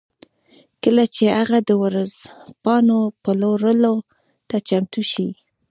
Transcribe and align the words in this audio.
کله 0.83 1.03
چې 1.15 1.23
هغه 1.37 1.57
د 1.67 1.71
ورځپاڼو 1.83 2.99
پلورلو 3.23 3.95
ته 4.49 4.57
چمتو 4.67 5.01
شي 5.11 5.27